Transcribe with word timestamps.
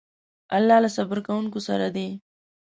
الله 0.57 0.77
له 0.83 0.89
صبر 0.97 1.17
کوونکو 1.27 1.59
سره 1.67 1.87
دی. 1.95 2.07